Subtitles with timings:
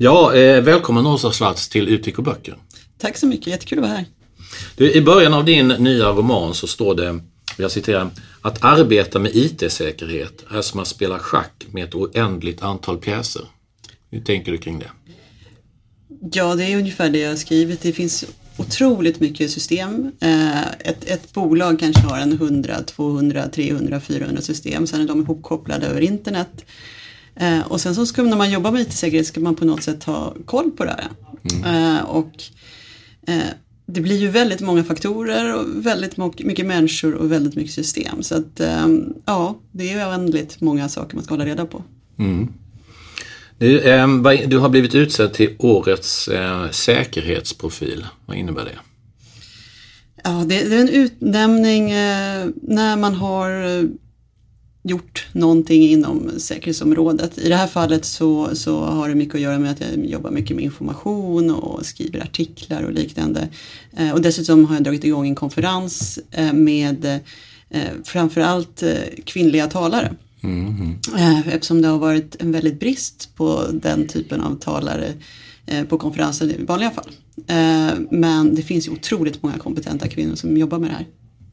[0.00, 2.56] Ja, eh, välkommen Åsa Schwarz till Utvik och böcker.
[2.98, 4.04] Tack så mycket, jättekul att vara här.
[4.76, 7.20] Du, I början av din nya roman så står det,
[7.56, 8.10] jag citerar,
[8.42, 13.42] att arbeta med IT-säkerhet är som att spela schack med ett oändligt antal pjäser.
[14.10, 14.90] Hur tänker du kring det?
[16.32, 17.82] Ja, det är ungefär det jag har skrivit.
[17.82, 18.24] Det finns
[18.56, 20.12] otroligt mycket system.
[20.20, 24.86] Eh, Ett, ett bolag kanske har en 100, 200, 300, 400 system.
[24.86, 26.64] Sen är de ihopkopplade över internet.
[27.40, 30.04] Eh, Och sen så ska, när man jobbar med IT-säkerhet ska man på något sätt
[30.04, 31.08] ha koll på det här.
[31.96, 32.32] Eh, Och
[33.26, 33.38] eh,
[33.86, 38.22] det blir ju väldigt många faktorer och väldigt mycket människor och väldigt mycket system.
[38.22, 38.86] Så att eh,
[39.24, 41.82] ja, det är oändligt många saker man ska hålla reda på.
[43.58, 46.28] Du, eh, vad- du har blivit utsedd till årets
[46.72, 48.06] säkerhetsprofil.
[48.26, 48.78] Vad innebär det?
[50.24, 51.86] Ja, det, det är en utnämning
[52.62, 53.50] när man har
[54.88, 57.38] gjort någonting inom säkerhetsområdet.
[57.38, 60.30] I det här fallet så, så har det mycket att göra med att jag jobbar
[60.30, 63.48] mycket med information och skriver artiklar och liknande.
[63.96, 67.20] Eh, och dessutom har jag dragit igång en konferens eh, med
[67.70, 68.82] eh, framförallt
[69.24, 70.14] kvinnliga talare.
[71.16, 75.12] Eh, Eftersom det har varit en väldigt brist på den typen av talare
[75.88, 77.10] på konferenser i vanliga fall.
[78.10, 81.06] Men det finns ju otroligt många kompetenta kvinnor som jobbar med det här.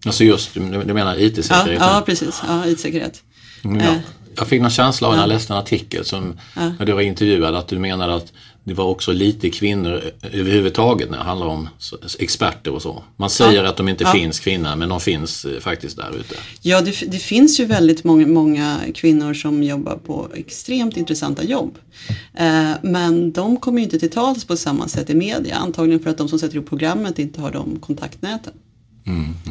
[0.05, 1.79] Alltså just, du, menar Ja, IT-säkerhet?
[1.81, 2.41] ja precis.
[2.47, 3.23] Ja, IT-säkerhet.
[3.63, 3.95] Ja.
[4.37, 7.55] Jag fick någon känsla av när jag läste en artikel som, när du var intervjuad
[7.55, 8.33] att du menade att
[8.63, 10.01] det var också lite kvinnor
[10.31, 11.69] överhuvudtaget när det handlar om
[12.19, 13.03] experter och så.
[13.17, 14.11] Man säger att de inte Ja.
[14.11, 16.35] finns kvinnor men de finns eh, faktiskt där ute.
[16.61, 21.77] Ja, det, det finns ju väldigt många, många kvinnor som jobbar på extremt intressanta jobb.
[22.33, 25.55] Eh, men de kommer inte till tals på samma sätt i media.
[25.55, 28.53] Antagligen för att de som sätter upp programmet inte har de kontaktnäten.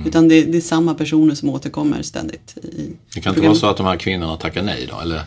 [0.06, 2.56] Utan det, det är samma personer som återkommer ständigt.
[2.62, 5.00] I Det kan inte vara så att de här kvinnorna tackar nej då?
[5.00, 5.20] Eller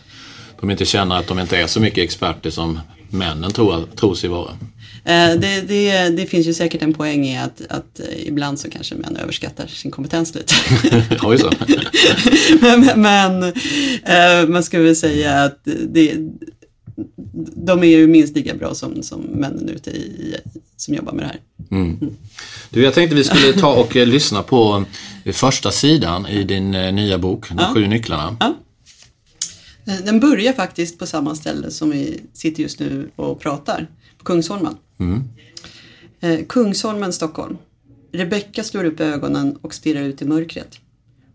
[0.60, 2.80] de inte känner att de inte är så mycket experter som
[3.10, 4.50] männen tror, tror sig vara?
[5.04, 8.70] Eh, Det, det, det finns ju säkert en poäng i att, att eh, ibland så
[8.70, 10.54] kanske män överskattar sin kompetens lite.
[11.22, 11.50] Oj så.
[12.60, 13.42] men men
[14.04, 15.58] eh, man ska väl säga att
[15.88, 16.14] det,
[17.56, 20.36] de är ju minst lika bra som, som männen ute i,
[20.76, 21.40] som jobbar med det här.
[22.70, 24.84] Du, jag tänkte vi skulle ta och eh, lyssna på
[25.24, 28.36] eh, första sidan i din eh, nya bok, De sju nycklarna.
[29.86, 33.86] Eh, Den börjar faktiskt på samma ställe som vi sitter just nu och pratar,
[34.18, 34.76] på Kungsholmen.
[36.20, 37.56] Eh, Kungsholmen, Stockholm.
[38.12, 40.78] Rebecka slår upp ögonen och stirrar ut i mörkret.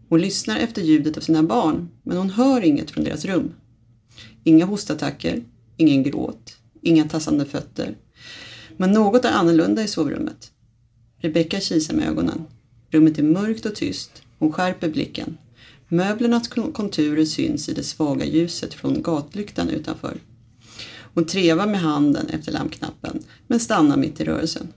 [0.10, 3.52] Hon lyssnar efter ljudet av sina barn, men hon hör inget från deras rum.
[4.44, 5.44] Inga hostattacker,
[5.78, 7.96] ingen gråt, inga tassande fötter.
[8.78, 10.52] Men något är annorlunda i sovrummet.
[11.18, 12.46] Rebecka kisar med ögonen.
[12.92, 14.24] Rummet är mörkt och tyst.
[14.40, 15.38] Hon skärper blicken.
[15.88, 20.18] Möblernas konturer syns i det svaga ljuset från gatlyktan utanför.
[21.14, 24.68] Hon trevar med handen efter lampknappen, men stannar mitt i rörelsen.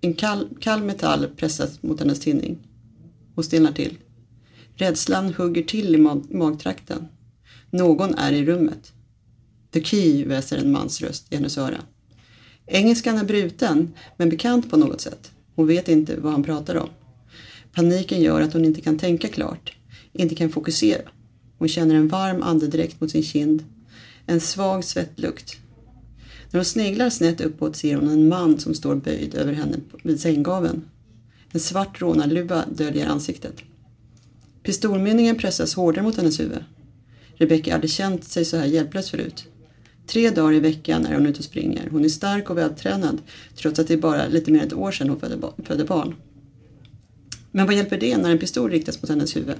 [0.00, 2.58] En kall, kall metall pressas mot hennes tinning.
[3.34, 3.98] Hon stelnar till.
[4.74, 7.08] Rädslan hugger till i mag, magtrakten.
[7.70, 8.92] Någon är i rummet.
[9.70, 11.80] The key, väser en mans röst i hennes öra.
[12.66, 15.30] Engelskan är bruten, men bekant på något sätt.
[15.54, 16.88] Hon vet inte vad han pratar om.
[17.72, 19.72] Paniken gör att hon inte kan tänka klart,
[20.12, 21.02] inte kan fokusera.
[21.58, 23.64] Hon känner en varm andedräkt mot sin kind,
[24.26, 25.56] en svag svettlukt.
[26.50, 30.20] När hon sneglar snett uppåt ser hon en man som står böjd över henne vid
[30.20, 30.82] sänggaveln.
[31.52, 33.56] En svart rånarluva döljer ansiktet.
[34.62, 36.64] Pistolmynningen pressas hårdare mot hennes huvud.
[37.34, 39.46] Rebecca hade känt sig så här hjälplös förut.
[40.08, 41.88] Tre dagar i veckan är hon ute och springer.
[41.90, 43.18] Hon är stark och vältränad
[43.56, 45.84] trots att det är bara lite mer än ett år sedan hon födde, ba- födde
[45.84, 46.14] barn.
[47.50, 49.56] Men vad hjälper det när en pistol riktas mot hennes huvud?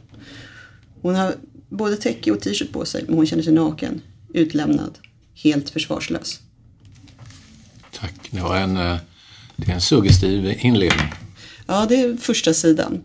[1.02, 1.34] Hon har
[1.68, 4.00] både täcke och t-shirt på sig men hon känner sig naken,
[4.34, 4.98] utlämnad,
[5.34, 6.40] helt försvarslös.
[7.92, 8.14] Tack.
[8.30, 8.96] Det var en, eh,
[9.56, 11.06] det är en suggestiv inledning.
[11.66, 13.04] Ja, det är första sidan.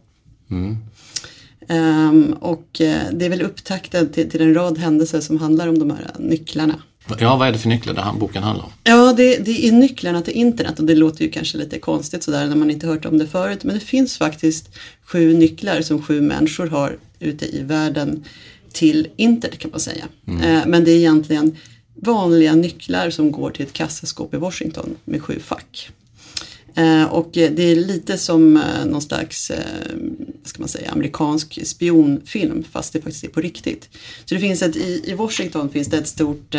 [1.67, 5.79] Ehm, och eh, det är väl upptakten till, till en rad händelser som handlar om
[5.79, 6.81] de här nycklarna.
[7.19, 8.71] Ja, vad är det för nycklar det här boken handlar om?
[8.83, 12.47] Ja, det, det är nycklarna till internet och det låter ju kanske lite konstigt sådär
[12.47, 13.63] när man inte hört om det förut.
[13.63, 14.69] Men det finns faktiskt
[15.05, 18.23] sju nycklar som sju människor har ute i världen
[18.71, 20.05] till internet kan man säga.
[20.27, 21.57] Eh, men det är egentligen
[21.95, 25.89] vanliga nycklar som går till ett kassaskåp i Washington med sju fack.
[26.75, 32.63] Eh, och det är lite som eh, någon slags vad ska man säga, amerikansk spionfilm
[32.71, 33.89] fast det faktiskt är på riktigt.
[34.25, 36.55] Så det finns ett, i, Washington finns det ett stort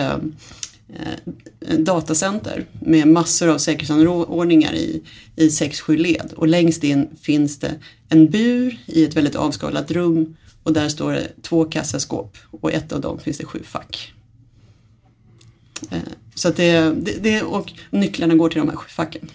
[1.79, 5.03] datacenter med massor av säkerhetsanordningar i,
[5.37, 7.75] i 6-7 led och längst in finns det
[8.09, 12.93] en bur i ett väldigt avskalat rum och där står det två kassaskåp och ett
[12.93, 14.15] av dem finns det sju fack.
[16.35, 19.31] Så att det, det, det, och nycklarna går till de här sju facken.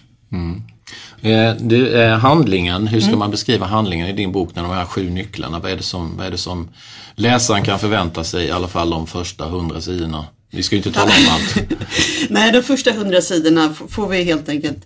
[1.22, 4.84] Eh, det, eh, handlingen, hur ska man beskriva handlingen i din bok när de här
[4.84, 5.58] sju nycklarna?
[5.58, 6.68] Vad är, det som, vad är det som
[7.14, 10.24] läsaren kan förvänta sig i alla fall de första hundra sidorna?
[10.50, 11.70] Vi ska ju inte tala om allt.
[12.30, 14.84] Nej, de första hundra sidorna får vi helt enkelt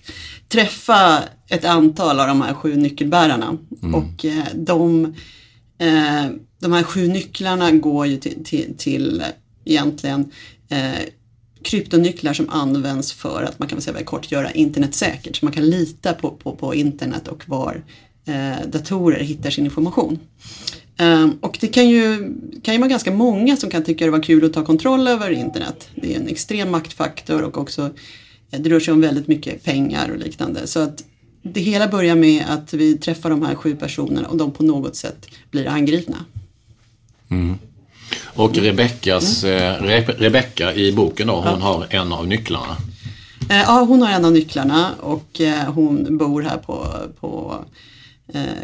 [0.49, 3.59] träffa ett antal av de här sju nyckelbärarna.
[3.95, 5.15] Och eh, de,
[6.61, 9.23] de här sju nycklarna går ju till, till, till
[9.65, 10.31] egentligen
[11.65, 15.37] kryptonycklar som används för att man kan väl säga väldigt kort göra internet säkert.
[15.37, 17.83] Så man kan lita på, på, på internet och var
[18.25, 20.19] eh, datorer hittar sin information.
[20.99, 24.23] Um, och det kan ju, kan ju vara ganska många som kan tycka det var
[24.23, 25.89] kul att ta kontroll över internet.
[25.95, 27.91] Det är en extrem maktfaktor och också
[28.51, 30.67] eh, det rör sig om väldigt mycket pengar och liknande.
[30.67, 31.05] Så att
[31.43, 34.97] det hela börjar med att vi träffar de här sju personerna och de på något
[34.97, 36.25] sätt blir angripna.
[37.29, 37.59] Mm.
[38.25, 42.77] Och Rebeckas, eh, Re- Rebecka i boken då, hon har en av nycklarna.
[43.51, 46.87] Eh, Ja, hon har en av nycklarna och eh, hon bor här på,
[47.21, 47.55] på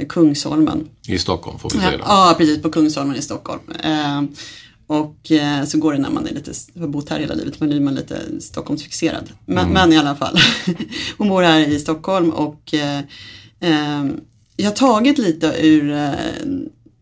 [0.08, 0.88] Kungsholmen.
[1.08, 2.04] I Stockholm får vi säga då.
[2.06, 3.60] ja, precis på Kungsholmen i Stockholm.
[4.87, 5.16] Och
[5.66, 7.94] så går det när man är lite, har bott här hela livet, man blir man
[7.94, 9.31] lite Stockholmsfixerad.
[9.46, 10.38] Men, men i alla fall,
[11.19, 13.00] hon bor här i Stockholm och eh,
[14.56, 15.90] jag har tagit lite ur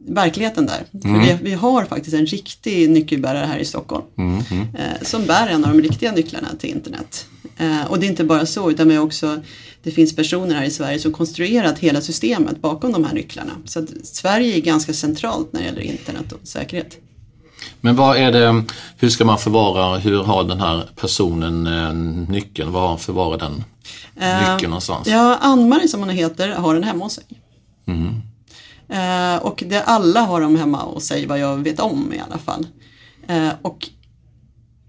[0.09, 0.85] verkligheten där.
[1.03, 4.05] För vi, vi har faktiskt en riktig nyckelbärare här i Stockholm.
[4.79, 7.27] Eh, som bär en av de riktiga nycklarna till internet.
[7.57, 9.41] Eh, och det är inte bara så utan vi också
[9.83, 13.53] det finns personer här i Sverige som konstruerat hela systemet bakom de här nycklarna.
[13.65, 16.99] Så Sverige är ganska centralt när det gäller internet och säkerhet.
[17.81, 18.65] Men vad är det,
[18.97, 21.95] hur ska man förvara, hur har den här personen eh,
[22.33, 23.65] nyckeln, var förvarar den
[24.15, 25.09] nyckeln någonstans?
[25.09, 27.25] Ja, Ann-Marie som hon heter har den hemma hos sig.
[28.89, 32.39] Eh, och det, alla har dem hemma och sig vad jag vet om i alla
[32.39, 32.67] fall.
[33.29, 33.89] Eh, och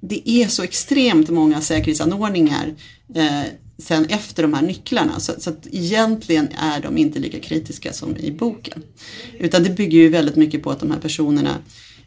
[0.01, 2.73] det är så extremt många säkerhetsanordningar
[3.15, 3.43] eh,
[3.77, 5.19] sen efter de här nycklarna.
[5.19, 8.83] Så, så att egentligen är de inte lika kritiska som i boken.
[9.39, 11.55] Utan det bygger ju väldigt mycket på att de här personerna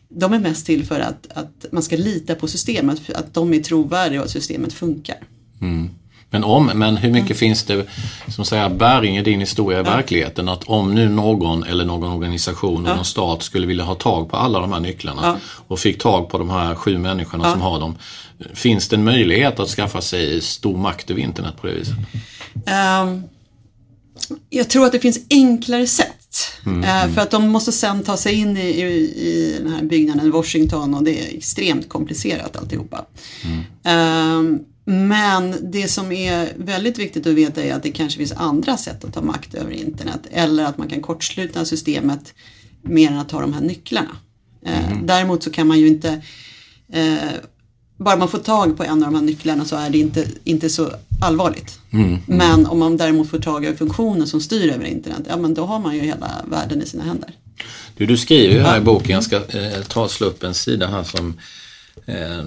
[0.08, 3.62] de är mest till för att, att man ska lita på systemet, att de är
[3.62, 5.16] trovärdiga och att systemet funkar.
[5.60, 5.90] Mm.
[6.32, 7.87] Men om, men hur mycket finns det
[8.29, 10.48] som säger bäring i din historia i verkligheten?
[10.48, 14.60] Att om nu någon eller någon organisation, någon stat skulle vilja ha tag på alla
[14.60, 15.36] de här nycklarna Ja.
[15.69, 17.98] och fick tag på de här sju människorna som har dem.
[18.55, 21.94] Finns det en möjlighet att skaffa sig stor makt över internet på det viset?
[22.67, 23.22] Ehm,
[24.51, 26.08] jag tror att det finns enklare sätt.
[26.84, 28.82] Eh, för att de måste sen ta sig in i, i,
[29.27, 33.05] i den här byggnaden i Washington och det är extremt komplicerat alltihopa.
[33.84, 38.77] Ehm, men det som är väldigt viktigt att veta är att det kanske finns andra
[38.77, 40.20] sätt att ta makt över internet.
[40.31, 42.34] Eller att man kan kortsluta systemet
[42.82, 44.17] mer än att ta de här nycklarna.
[44.67, 46.22] Eh, Däremot så kan man ju inte
[46.93, 47.17] eh,
[47.96, 50.70] bara man får tag på en av de här nycklarna så är det inte, inte
[50.70, 51.79] så allvarligt.
[52.27, 55.65] Men om man däremot får tag i funktionen som styr över internet, ja men då
[55.65, 57.31] har man ju hela världen i sina händer.
[57.96, 60.55] Du, du skriver ju här i boken, jag ska eh, ta och slå upp en
[60.55, 61.34] sida här som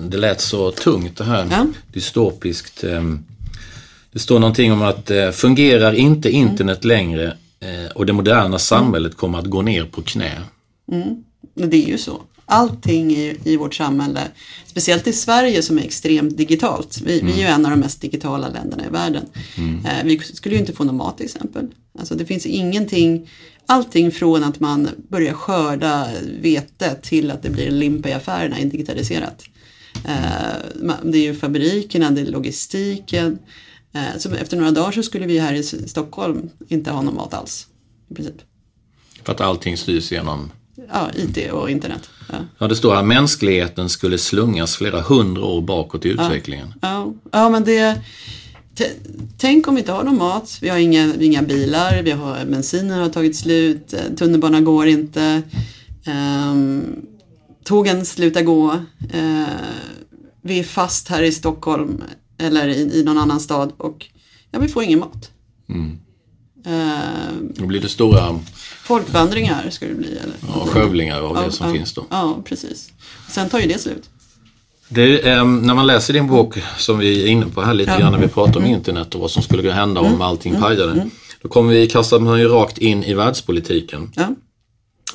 [0.10, 1.66] det lät så tungt det här Ja.
[1.94, 2.84] dystopiskt.
[2.84, 3.04] Eh,
[4.12, 9.18] det står någonting om att eh, fungerar inte internet längre eh, och det moderna samhället
[9.18, 10.42] kommer att gå ner på knä.
[10.86, 12.22] Men Det är ju så.
[12.46, 14.22] Allting i, i vårt samhälle,
[14.66, 17.02] speciellt i Sverige som är extremt digitalt.
[17.06, 19.26] Vi, vi är ju en av de mest digitala länderna i världen.
[19.86, 21.68] Eh, vi skulle ju inte få någon mat till exempel.
[22.00, 23.30] Alltså det finns ingenting,
[23.66, 26.08] allting från att man börjar skörda
[26.42, 29.44] vete till att det blir en limpa i affärerna är digitaliserat.
[30.06, 33.40] Eh, det är ju fabrikerna, det är logistiken.
[33.94, 37.34] Eh, så efter några dagar så skulle vi här i Stockholm inte ha någon mat
[37.34, 37.68] alls.
[38.10, 38.36] I princip.
[39.24, 40.52] För att allting styrs genom
[40.94, 42.10] Ja, IT och internet.
[42.32, 42.36] Ja.
[42.58, 46.74] Ja, det står här mänskligheten skulle slungas flera hundra år bakåt i utvecklingen.
[46.82, 48.02] Ja, ja men det...
[49.38, 53.00] Tänk om vi inte har någon mat, vi har inga, inga bilar, vi har, bensinen
[53.00, 55.42] har tagit slut, eh, tunnelbanan går inte,
[56.06, 56.96] ehm,
[57.64, 58.72] tågen slutar gå,
[59.14, 59.46] eh,
[60.42, 62.04] vi är fast här i Stockholm
[62.38, 64.06] eller i, i någon annan stad och
[64.52, 65.32] ja, vi får ingen mat.
[65.70, 66.00] Ehm,
[67.56, 68.40] Då blir det stora
[68.84, 70.08] folkvandringar ska det bli.
[70.08, 70.36] Eller?
[70.48, 72.06] ja, skövlingar av Ja, det som ja, finns då.
[72.10, 72.90] Ja, precis.
[73.30, 74.10] Sen tar ju det slut.
[74.90, 78.00] Det, ehm, när man läser din bok, som vi är inne på här lite Ja.
[78.00, 81.10] grann när vi pratar om internet och vad som skulle hända om allting pajade.
[81.42, 84.12] Då kommer vi kasta man ju rakt in i världspolitiken.
[84.16, 84.28] Ja.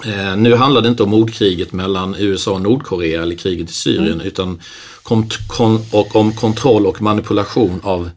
[0.04, 4.20] Eh, nu handlar det inte om mordkriget mellan USA och Nordkorea eller kriget i Syrien
[4.20, 4.60] utan
[5.02, 8.10] kom, kon, och om kontroll och manipulation av,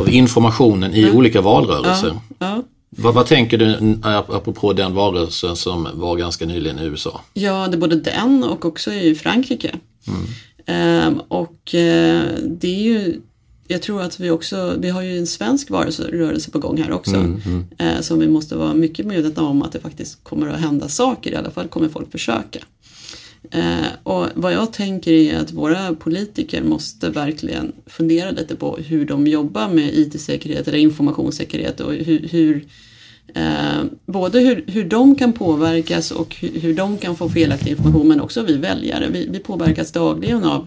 [0.00, 2.12] av informationen i olika valrörelser.
[2.90, 7.20] Vad, vad tänker du ap- apropå den valrörelsen som var ganska nyligen i USA?
[7.34, 9.74] Ja, det är både den och också i Frankrike.
[10.66, 13.20] Ehm, och eh, det är ju,
[13.68, 16.92] jag tror att vi också, vi har ju en svensk varelse- rörelse på gång här
[16.92, 17.16] också.
[17.78, 21.30] Eh, som vi måste vara mycket medvetna om att det faktiskt kommer att hända saker,
[21.32, 22.58] i alla fall kommer folk försöka.
[23.50, 29.06] Eh, och vad jag tänker är att våra politiker måste verkligen fundera lite på hur
[29.06, 32.66] de jobbar med IT-säkerhet eller informationssäkerhet och hur, hur
[33.34, 38.08] eh, både hur, hur de kan påverkas och hur, hur de kan få felaktig information
[38.08, 39.08] men också vi väljare.
[39.12, 40.66] Vi, vi påverkas dagligen av,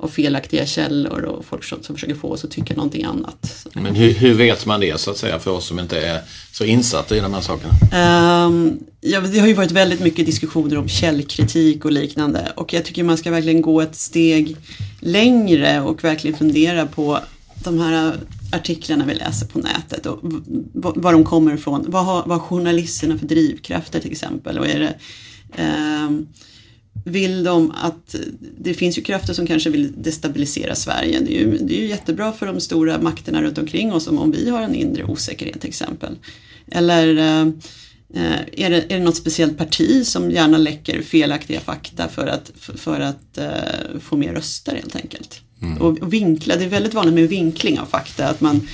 [0.00, 3.66] av felaktiga källor och folk som, som försöker få oss att tycka någonting annat.
[3.72, 6.20] Men hur, hur vet man det så att säga för oss som inte är
[6.52, 7.72] så insatta i de här sakerna?
[7.92, 12.84] Ehm, ja, det har ju varit väldigt mycket diskussioner om källkritik och liknande och jag
[12.84, 14.56] tycker man ska verkligen gå ett steg
[15.00, 17.18] längre och verkligen fundera på
[17.64, 18.16] de här
[18.52, 20.18] artiklarna vi läser på nätet och
[20.72, 21.84] var de kommer ifrån.
[21.88, 24.58] Vad har, vad har journalisterna för drivkrafter till exempel?
[24.58, 24.94] Och är det,
[25.62, 26.26] ehm,
[27.04, 28.14] vill de att,
[28.58, 31.20] det finns ju krafter som kanske vill destabilisera Sverige.
[31.20, 34.18] Det är ju, det är ju jättebra för de stora makterna runt omkring oss om,
[34.18, 36.16] om vi har en inre osäkerhet till exempel.
[36.70, 37.52] Eller eh,
[38.52, 43.00] är, det, är det något speciellt parti som gärna läcker felaktiga fakta för att, för,
[43.00, 45.40] att eh, få mer röster helt enkelt.
[45.80, 48.28] Och, och vinkla, det är väldigt vanligt med vinkling av fakta.
[48.28, 48.68] Att man,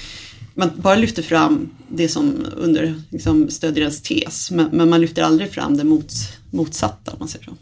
[0.55, 4.51] man bara lyfter fram det som under, liksom, stödjer ens tes.
[4.51, 6.13] Men, men man lyfter aldrig fram det mot,
[6.51, 7.57] motsatta om man säger så.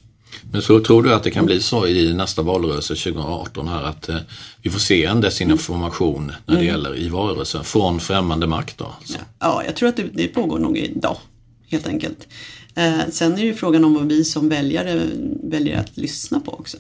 [0.51, 4.09] Men så tror du att det kan bli så i nästa valrörelse 2018 här att
[4.09, 4.17] eh,
[4.63, 8.85] vi får se en desinformation när det gäller i valrörelsen från främmande makt då?
[8.99, 9.19] Alltså.
[9.39, 11.17] Ja, jag tror att det, det pågår nog idag,
[11.69, 12.29] helt enkelt.
[12.75, 15.01] Eh, sen är det ju frågan om vad vi som väljare
[15.43, 16.79] väljer att lyssna på också.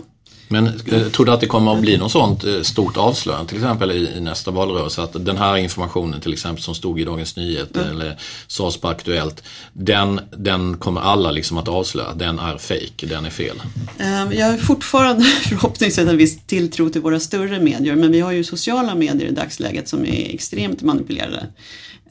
[0.52, 3.59] Men eh, tror du att det kommer att bli något sånt eh, stort avslöjande till
[3.59, 5.02] exempel i, nästa valrörelse?
[5.02, 8.16] Att den här informationen till exempel som stod i Dagens Nyheter eller
[8.47, 9.42] sades på Aktuellt,
[9.73, 12.14] den, den kommer alla liksom att avslöja.
[12.14, 13.62] Den är fake, den är fel.
[13.99, 18.32] Eh, Jag har fortfarande förhoppningsvis en viss tilltro till våra större medier, men vi har
[18.32, 21.47] ju sociala medier i dagsläget som är extremt manipulerade.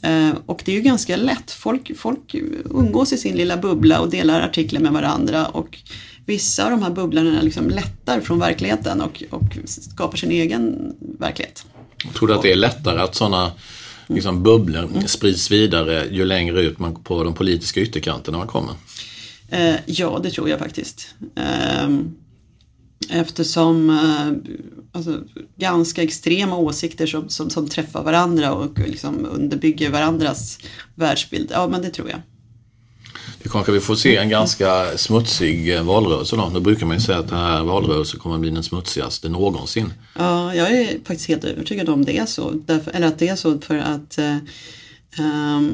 [0.02, 1.52] Eh, Och det är ju ganska lätt.
[1.52, 5.78] Folk, folk umgås i sin lilla bubbla och delar artiklar med varandra och
[6.26, 11.66] vissa av de här bubblorna liksom lättar från verkligheten och, och skapar sin egen verklighet.
[12.14, 13.52] Tror du att det är lättare att sådana
[14.08, 18.74] liksom, bubblor sprids vidare ju längre ut man på de politiska ytterkanterna man kommer?
[19.50, 21.16] Eh, ja, det tror jag faktiskt.
[23.10, 24.52] Eftersom eh,
[24.92, 25.20] alltså,
[25.58, 30.60] ganska extrema åsikter som, som, som träffar varandra och liksom underbygger varandras
[30.96, 31.52] världsbild.
[31.54, 32.22] Ja, men det tror jag.
[33.44, 36.50] Det kanske vi får se en ganska smutsig eh, valrörelse då.
[36.54, 39.94] Då brukar man ju säga att den här valrörelsen kommer att bli den smutsigaste någonsin.
[40.18, 42.52] Ja, jag är faktiskt helt övertygad om det är så.
[42.66, 44.38] Därför, eller att det är så för att eh,
[45.20, 45.74] ehm,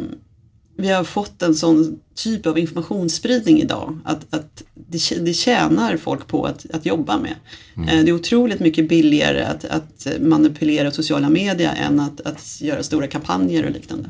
[0.77, 4.00] vi har fått en sån typ av informationsspridning idag.
[4.05, 7.36] Att, att det, det tjänar folk på att, att jobba med.
[7.75, 12.84] Eh, det är otroligt mycket billigare att, att manipulera sociala medier än att, att göra
[12.84, 14.10] stora kampanjer och liknande.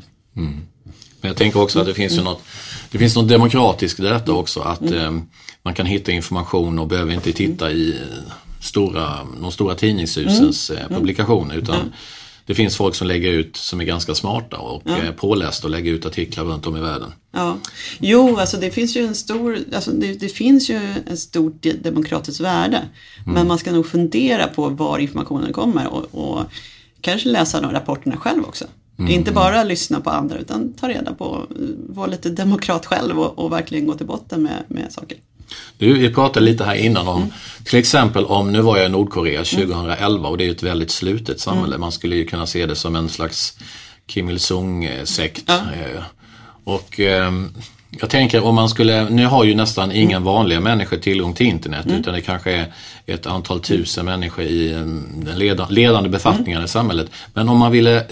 [1.20, 2.42] Men jag tänker också att det finns ju något,
[2.90, 4.60] det finns något demokratiskt i detta också.
[4.60, 5.18] Att eh,
[5.62, 7.94] man kan hitta information och behöver inte titta i
[8.60, 11.54] stora, de stora tidningshusens eh, publikationer.
[11.54, 11.92] Utan
[12.48, 15.92] det finns folk som lägger ut, som är ganska smarta och eh, pålästa och lägger
[15.92, 17.12] ut artiklar runt om i världen.
[17.32, 17.58] Ja.
[18.00, 21.72] Jo, alltså det finns ju en stor, alltså det, det finns ju ett stort de-
[21.72, 22.88] demokratiskt värde.
[23.26, 26.42] Men man ska nog fundera på var informationen kommer och, och
[27.00, 28.64] kanske läsa de rapporterna själv också.
[29.08, 31.46] Inte bara lyssna på andra utan ta reda på,
[31.88, 35.18] vara lite demokrat själv och, och verkligen gå till botten med, med saker.
[35.78, 37.32] Du, vi pratade lite här innan om,
[37.64, 41.40] till exempel om, nu var jag i Nordkorea 2011 och det är ett väldigt slutet
[41.40, 41.78] samhälle.
[41.78, 43.58] Man skulle ju kunna se det som en slags
[44.06, 45.50] Kim Il-Sung-sekt.
[45.50, 46.02] Eh,
[46.64, 47.54] Och ehm,
[47.90, 51.86] jag tänker om man skulle, nu har ju nästan inga vanliga människor tillgång till internet
[52.00, 52.72] utan det kanske är
[53.06, 57.10] ett antal tusen människor i em, den leda, ledande befattningarna i samhället.
[57.34, 58.04] Men om man ville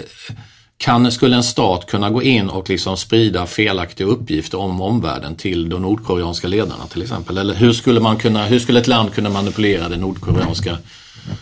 [0.78, 5.68] kan, skulle en stat kunna gå in och liksom sprida felaktiga uppgifter om omvärlden till
[5.68, 7.38] de nordkoreanska ledarna till exempel?
[7.38, 10.78] Eller hur skulle, man kunna, hur skulle ett land kunna manipulera det nordkoreanska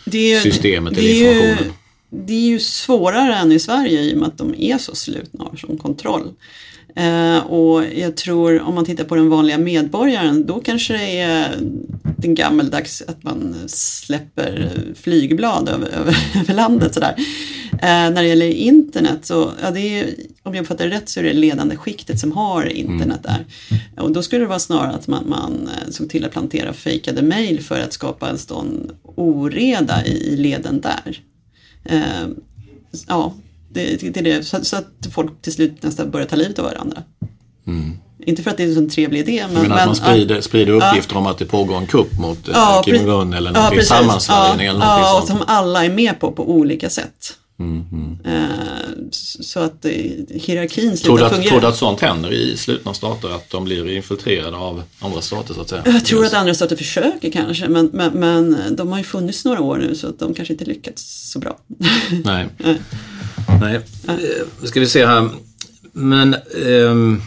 [0.05, 1.73] Det är systemet eller är ju- informationen?
[2.11, 5.45] Det är ju svårare än i Sverige i och med att de är så slutna
[5.45, 6.33] och har sån kontroll.
[6.97, 11.57] Eh, och jag tror om man tittar på den vanliga medborgaren då kanske det är
[12.17, 17.15] den gammeldags att man släpper flygblad över, över, över landet sådär.
[17.73, 21.21] Eh, när det gäller internet så, ja, det är, om jag uppfattar det rätt så
[21.21, 23.45] är det ledande skiktet som har internet där.
[24.03, 27.23] Och då skulle det vara snarare att man, man eh, såg till att plantera fejkade
[27.23, 31.21] mejl för att skapa en sån oreda i, i leden där.
[31.85, 32.29] Eh,
[33.09, 33.35] ja,
[33.75, 34.47] det, det.
[34.47, 37.03] Så, så att folk till slut nästan börjar ta livet av varandra.
[38.27, 39.45] Inte för att det är en sån trevlig idé.
[39.53, 40.43] Men, Men att man sprider, ja.
[40.43, 43.59] sprider uppgifter om att det pågår en kupp mot eh, Ja, Kim Jong-Un eller ja,
[43.61, 45.29] någonting, sammansvärjning ja, eller någonting ja, sånt.
[45.29, 47.33] som alla är med på på olika sätt.
[47.59, 48.43] Mm, Eh,
[49.11, 49.91] s- så att eh,
[50.31, 51.49] hierarkin slutar fungera.
[51.51, 53.31] tror du att sånt händer i slutna stater?
[53.35, 55.83] Att de blir infiltrerade av andra stater så att säga?
[55.87, 59.61] Jag tror att andra stater försöker kanske men, men, men de har ju funnits några
[59.61, 61.59] år nu så att de kanske inte lyckats så bra.
[62.25, 62.47] Nej.
[63.61, 63.81] Nej.
[64.09, 65.29] Eh, ska vi se här.
[65.93, 66.37] Men
[66.67, 67.23] ehm,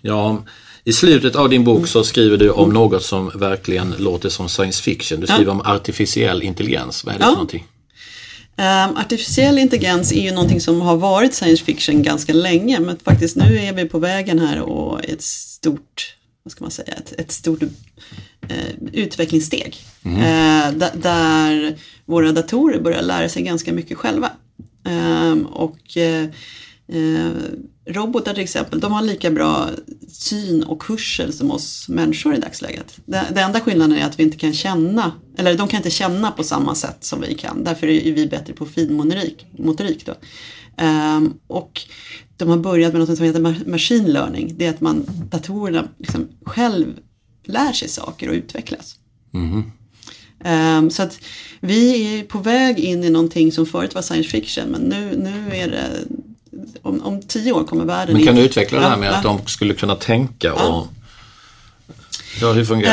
[0.00, 0.44] ja,
[0.84, 4.82] i slutet av din bok så skriver du om något som verkligen låter som science
[4.82, 5.20] fiction.
[5.20, 7.04] Du skriver om artificiell intelligens.
[7.04, 7.28] Vad är det Ja.
[7.28, 7.66] för någonting?
[8.56, 13.36] Um, artificiell intelligens är ju någonting som har varit science fiction ganska länge men faktiskt
[13.36, 17.32] nu är vi på vägen här och ett stort, vad ska man säga, ett, ett
[17.32, 17.62] stort
[18.48, 19.76] eh, utvecklingssteg.
[20.04, 24.30] Eh, da, där våra datorer börjar lära sig ganska mycket själva.
[24.84, 26.28] Ehm, och eh,
[26.88, 27.30] eh,
[27.86, 29.68] robotar till exempel, de har lika bra
[30.08, 32.98] syn och hörsel som oss människor i dagsläget.
[33.04, 36.42] Den enda skillnaden är att vi inte kan känna, eller de kan inte känna på
[36.42, 37.64] samma sätt som vi kan.
[37.64, 39.46] Därför är vi bättre på finmotorik.
[39.58, 40.14] Motorik då.
[40.76, 41.80] Ehm, och
[42.36, 44.54] de har börjat med något som heter machine learning.
[44.56, 46.86] Det är att man, datorerna liksom själv
[47.44, 48.96] lär sig saker och utvecklas.
[49.32, 49.62] Mm-hmm.
[50.44, 51.18] Ehm, så att
[51.60, 55.56] vi är på väg in i någonting som förut var science fiction men nu, nu
[55.56, 55.86] är det
[56.82, 59.16] om, om tio år kommer världen Men kan in- du utveckla det här med Ja,
[59.16, 60.86] att de skulle kunna tänka och...
[62.40, 62.90] Ja, hur fungerar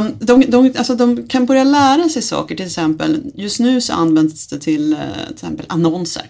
[0.00, 0.06] det?
[0.06, 3.22] Ehm, de, de, alltså de kan börja lära sig saker till exempel.
[3.34, 6.22] Just nu så används det till eh, till exempel annonser.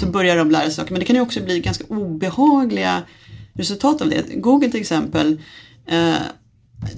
[0.00, 3.02] Så börjar de lära sig saker men det kan ju också bli ganska obehagliga
[3.54, 4.22] resultat av det.
[4.34, 5.40] Google till exempel
[5.86, 6.14] eh,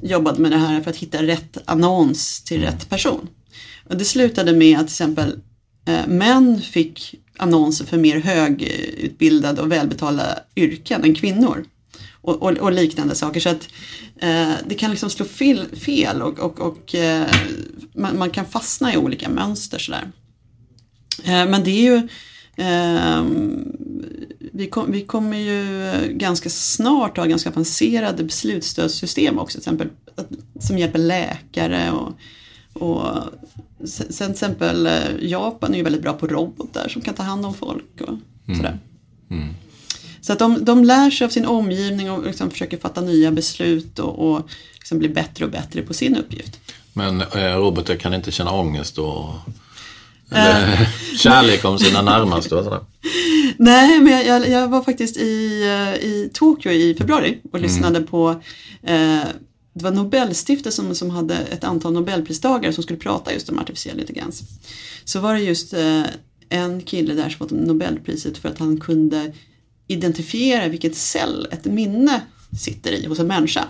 [0.02, 3.28] jobbade med det här för att hitta rätt annons till rätt person.
[3.88, 5.40] Och det slutade med att till exempel
[5.86, 11.64] eh, män fick annonser för mer högutbildade och välbetalda yrken än kvinnor.
[12.20, 13.40] Och, och, och liknande saker.
[13.40, 13.68] Så att
[14.18, 17.26] eh, det kan liksom slå fel, fel och, och, och eh,
[17.94, 20.10] man, man kan fastna i olika mönster sådär.
[21.24, 22.08] Eh, men det är ju
[22.56, 23.72] ehm,
[24.56, 29.60] vi, kom, vi kommer ju ganska snart ha ganska avancerade beslutsstödssystem också.
[29.60, 29.88] Till exempel,
[30.60, 32.12] som hjälper läkare och,
[32.72, 33.04] och
[33.86, 37.46] sen till exempel eh, Japan är ju väldigt bra på robotar som kan ta hand
[37.46, 38.18] om folk och
[38.56, 38.78] sådär.
[40.20, 43.98] Så att de, de lär sig av sin omgivning och liksom försöker fatta nya beslut
[43.98, 46.60] och, och liksom bli bättre och bättre på sin uppgift.
[46.92, 49.34] Men eh, robotar kan inte känna ångest och...
[50.30, 50.88] Eller
[51.18, 52.80] kärlek om sina närmaste och sådär.
[53.58, 58.00] Nej, men jag, jag, jag var faktiskt i, eh, i Tokyo i februari och lyssnade
[58.00, 58.30] på
[58.82, 59.24] eh,
[59.72, 64.00] det var Nobelstiftelsen som, som hade ett antal Nobelpristagare som skulle prata just om artificiell
[64.00, 64.42] intelligens.
[65.04, 66.02] Så var det just eh,
[66.48, 69.32] en kille där som fått Nobelpriset för att han kunde
[69.86, 72.20] identifiera vilket cell ett minne
[72.58, 73.64] sitter i hos en människa.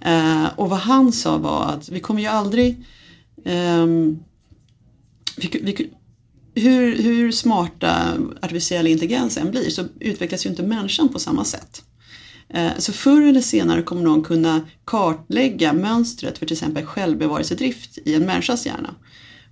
[0.00, 2.84] Eh, och vad han sa var att vi kommer ju aldrig
[3.44, 4.18] ehm,
[5.36, 5.90] vi, vi,
[6.56, 11.82] hur, hur smarta artificiell intelligens än blir så utvecklas ju inte människan på samma sätt.
[12.48, 18.14] Eh, Så förr eller senare kommer någon kunna kartlägga mönstret för till exempel självbevarelsedrift i
[18.14, 18.94] en människas hjärna.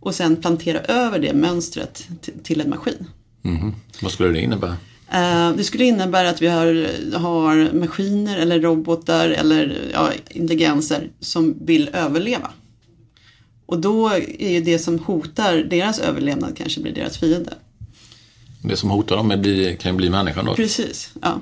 [0.00, 2.08] Och sen plantera över det mönstret
[2.42, 3.06] till en maskin.
[4.02, 4.76] Vad skulle det innebära?
[5.12, 6.88] Eh, Det skulle innebära att vi har,
[7.18, 12.50] har maskiner eller robotar eller ja, intelligenser som vill överleva.
[13.66, 17.55] Och då är ju det som hotar deras överlevnad kanske blir deras fiende.
[18.62, 20.55] Det som hotar dem är bli, kan ju bli människan då.
[20.55, 21.40] Precis, ja.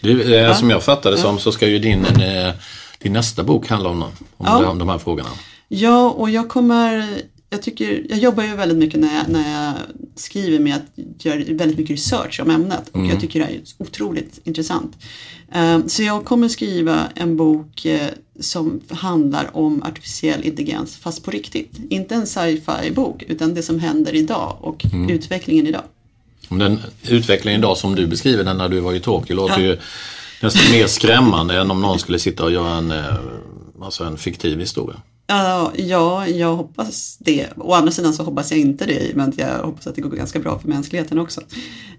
[0.00, 2.52] Du, eh, Som jag fattade som så ska ju din, eh,
[2.98, 4.60] din nästa bok handlar om, om, Ja.
[4.60, 5.28] det, om de här frågorna.
[5.68, 7.08] Ja, och jag kommer,
[7.50, 9.74] jag tycker, jag jobbar ju väldigt mycket när jag, när jag
[10.16, 13.60] skriver med att göra väldigt mycket research om ämnet och jag tycker det här är
[13.78, 14.96] otroligt intressant.
[15.52, 18.08] Eh, Så jag kommer skriva en bok eh,
[18.40, 21.70] som handlar om artificiell intelligens fast på riktigt.
[21.90, 25.82] Inte en sci-fi bok utan det som händer idag och utvecklingen idag.
[26.48, 29.66] Den utvecklingen idag som du beskriver den när du var i Tokyo låter Ja.
[29.66, 29.78] ju
[30.42, 33.14] nästan mer skrämmande än om någon skulle sitta och göra en, eh,
[33.82, 34.96] alltså en fiktiv historia.
[35.30, 37.46] Ja, ja, jag hoppas det.
[37.56, 40.38] Å andra sidan så hoppas jag inte det, men jag hoppas att det går ganska
[40.38, 41.40] bra för mänskligheten också.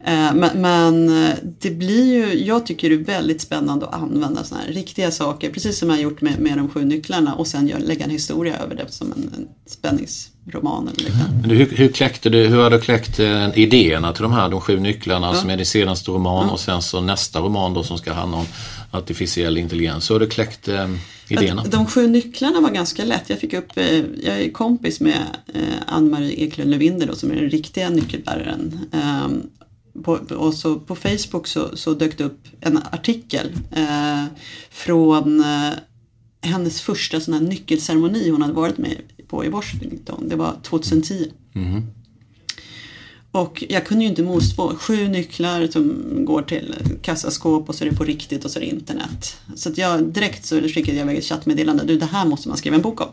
[0.05, 4.43] Eh, Men, men eh, det blir ju, jag tycker det är väldigt spännande att använda
[4.43, 7.47] sådana här riktiga saker, precis som jag har gjort med, med de sju nycklarna och
[7.47, 11.37] sen gör, lägga en historia över det som en, en spänningsroman eller liknande.
[11.41, 14.49] Men du, hur, hur, kläckte du, hur har du kläckt eh, idéerna till de här
[14.49, 17.97] de sju nycklarna som är din senaste roman och sen så nästa roman då som
[17.97, 18.45] ska handla om
[18.91, 20.09] artificiell intelligens.
[20.09, 20.89] Hur har du kläckt eh,
[21.27, 21.61] idéerna?
[21.61, 23.29] Att De sju nycklarna var ganska lätt.
[23.29, 25.21] Jag fick upp, eh, jag är kompis med
[25.53, 28.79] eh, Ann-Marie Eklund Lövinder då, som är den riktiga nyckelbäraren.
[28.91, 29.41] Ehm,
[30.03, 33.51] på, och så på Facebook så, så dök det upp en artikel
[34.69, 35.43] från
[36.41, 38.97] hennes första sån här nyckelceremoni hon hade varit med
[39.27, 40.29] på i Washington.
[40.29, 41.31] Det var 2010.
[43.31, 47.89] Och jag kunde ju inte motstå sju nycklar som går till kassaskåp och så är
[47.89, 49.37] det på riktigt och så är det internet.
[49.55, 51.83] Så jag direkt så skickade jag iväg ett chattmeddelande.
[51.83, 53.07] Du det här måste man skriva en bok om.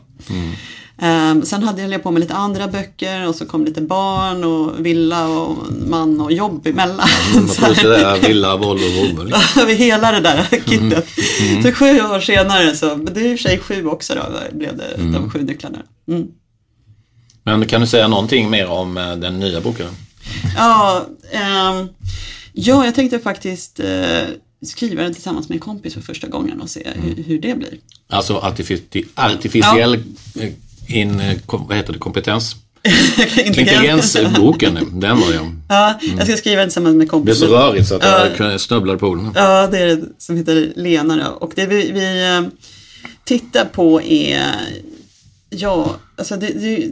[0.98, 4.87] Ehm, sen hade jag på med lite andra böcker och så kom lite barn och
[4.87, 5.57] villa och
[5.88, 7.09] man och jobb emellan.
[7.35, 8.85] Man Så får säga Villa, Volvo,
[9.16, 9.37] Volvo.
[9.61, 11.09] Över hela det där kittet.
[11.62, 14.76] Så sju år senare så, det är i och för sig sju också då, blev
[14.76, 15.79] det de sju nycklarna.
[17.46, 17.59] Mm.
[17.61, 19.87] Men kan du säga någonting mer om eh, den nya boken?
[20.56, 21.88] Ja, ehm,
[22.52, 24.22] ja, jag tänkte faktiskt eh,
[24.66, 27.78] skriva den tillsammans med en kompis för första gången och se hur, hur det blir.
[28.09, 29.94] Alltså artifici- artificiell
[30.40, 30.50] eh,
[30.87, 32.56] in, eh, vad heter det, kompetens?
[33.44, 35.52] Intelligensboken, den var jag.
[35.68, 38.61] Ja, jag ska skriva den tillsammans med en Det är så rörigt så att jag
[38.61, 39.32] snubblade på den.
[39.35, 41.30] Ja, det är det som heter Lena då.
[41.30, 42.42] Och det vi, vi eh,
[43.24, 44.42] tittar på är,
[45.50, 46.90] ja, alltså det, det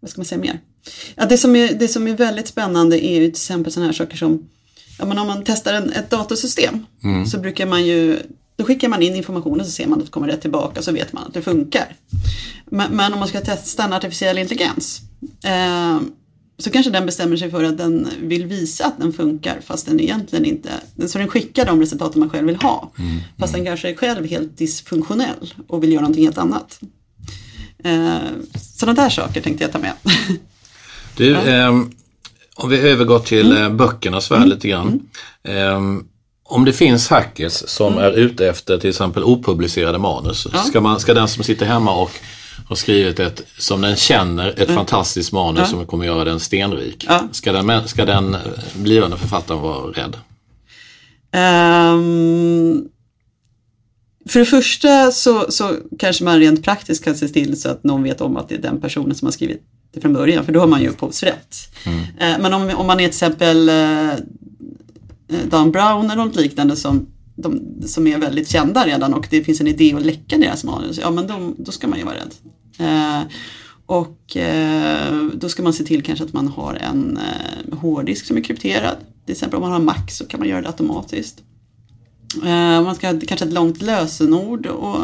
[0.00, 0.60] vad ska man säga mer?
[1.14, 3.92] Ja, det, som är, det som är väldigt spännande är ju till exempel sådana här
[3.92, 4.48] saker som,
[4.98, 6.86] ja, men om man testar en, ett datorsystem
[7.26, 8.18] så brukar man ju,
[8.56, 11.12] då skickar man in informationen så ser man att det kommer rätt tillbaka så vet
[11.12, 11.96] man att det funkar.
[12.66, 15.00] Men, men om man ska testa en artificiell intelligens
[15.44, 16.00] eh,
[16.58, 20.00] så kanske den bestämmer sig för att den vill visa att den funkar fast den
[20.00, 20.70] egentligen inte,
[21.06, 22.92] så den skickar de resultaten man själv vill ha.
[23.38, 26.80] Fast den kanske är själv helt dysfunktionell och vill göra någonting helt annat.
[27.84, 28.18] Eh,
[28.76, 29.92] sådana där saker tänkte jag ta med.
[31.16, 31.90] Du, ehm,
[32.56, 35.00] om vi övergår till eh, böckernas värld lite grann.
[35.44, 36.04] Ehm,
[36.44, 41.14] om det finns hackers som är ute efter till exempel opublicerade manus, ska, man, ska
[41.14, 42.10] den som sitter hemma och
[42.68, 47.04] har skrivit ett, som den känner, ett fantastiskt manus som kommer göra den stenrik.
[47.08, 47.28] Ja.
[47.32, 48.40] Ska den, ska den eh,
[48.74, 50.16] blivande författaren vara rädd?
[51.32, 52.84] Ehm,
[54.28, 58.02] för det första så, så kanske man rent praktiskt kan se till så att någon
[58.02, 60.60] vet om att det är den personen som har skrivit det från början, för då
[60.60, 61.56] har man ju upphovsrätt.
[62.18, 64.12] Eh, men om, om man är till exempel eh,
[65.50, 67.06] Dan Brown eller något liknande som,
[67.36, 70.98] de, som är väldigt kända redan och det finns en idé att läcka deras manus,
[71.02, 72.34] ja men då, då ska man ju vara rädd.
[72.78, 73.22] Eh,
[73.86, 78.36] och eh, då ska man se till kanske att man har en eh, hårddisk som
[78.36, 78.96] är krypterad.
[79.24, 81.42] Till exempel om man har Mac så kan man göra det automatiskt.
[82.44, 84.98] Eh, man ska ha kanske ett långt lösenord och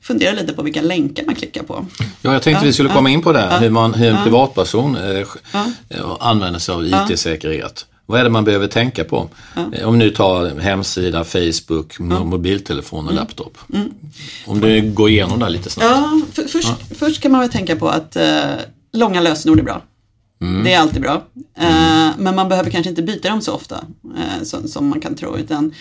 [0.00, 1.86] fundera lite på vilka länkar man klickar på.
[2.22, 4.96] Ja, jag tänkte vi skulle komma in på det, här, hur, man, hur en privatperson
[4.96, 5.64] eh, Ja.
[5.88, 7.86] eh, använder sig av IT-säkerhet.
[8.06, 9.28] Vad är det man behöver tänka på?
[9.84, 13.58] Om nu tar hemsida, Facebook, mo- mobiltelefon och laptop.
[14.46, 15.90] Om du går igenom det lite snabbt.
[15.90, 18.40] Ja, för, först, först kan man väl tänka på att eh,
[18.92, 19.82] långa lösenord är bra.
[20.64, 21.22] Det är alltid bra.
[21.58, 23.84] Eh, men man behöver kanske inte byta dem så ofta
[24.16, 25.36] eh, som, som man kan tro.
[25.36, 25.72] Utan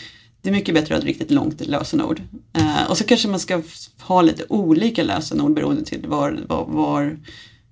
[0.42, 2.22] det är mycket bättre att ha ett riktigt långt lösenord.
[2.54, 3.62] Eh, och så kanske man ska
[4.00, 7.18] ha lite olika lösenord beroende till var, var, var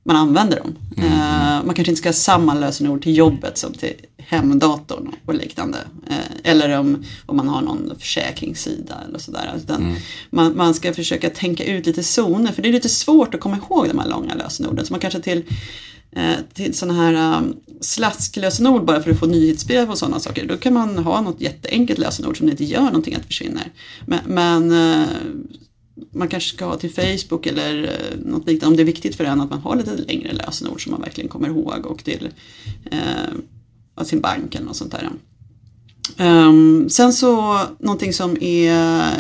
[0.04, 0.76] man använder dem.
[0.98, 5.78] Eh, man kanske inte ska ha samma lösenord till jobbet som till hemdatorn och liknande.
[6.10, 9.54] Eh, eller om, om man har någon försäkringssida eller sådär.
[9.58, 9.96] Utan
[10.30, 13.58] man, man ska försöka tänka ut lite zoner för det är lite svårt att komma
[13.58, 14.86] ihåg de här långa lösenorden.
[14.86, 15.44] Så man kanske till
[16.12, 20.46] eh, till sådana här um, slasklösenord bara för att få nyhetsbrev och sådana saker.
[20.48, 23.72] Då kan man ha något jätteenkelt lösenord som inte gör någonting att det försvinner.
[24.06, 25.08] Men, men eh,
[26.12, 29.24] man kanske ska ha till Facebook eller eh, något liknande om det är viktigt för
[29.24, 32.30] en att man har lite längre lösenord som man verkligen kommer ihåg och till
[32.92, 35.10] eh, sin bank eller något sånt där.
[36.18, 39.18] Um, sen så någonting som är eh,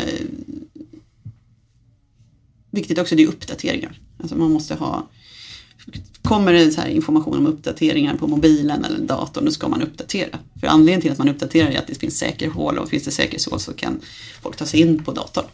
[2.71, 3.99] viktigt också det är uppdateringar.
[4.19, 5.07] Alltså man måste ha
[6.23, 10.39] Kommer det så här information om uppdateringar på mobilen eller datorn, då ska man uppdatera.
[10.59, 13.59] För anledningen till att man uppdaterar är att det finns säkerhål och finns det säkerhetshål
[13.59, 13.99] så kan
[14.41, 15.45] folk ta sig in på datorn.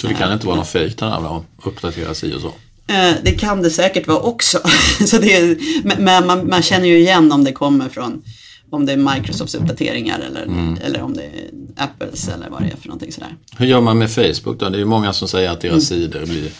[0.00, 2.52] Så det kan inte vara något fejk här med att uppdatera sig och så?
[2.92, 4.58] Eh, Det kan det säkert vara också.
[5.06, 8.22] så det är, men man, man känner ju igen om det kommer från
[8.70, 12.76] om det är Microsofts uppdateringar eller, eller om det är Apples eller vad det är
[12.76, 13.36] för någonting sådär.
[13.56, 14.68] Hur gör man med Facebook då?
[14.68, 16.50] Det är ju många som säger att deras sidor blir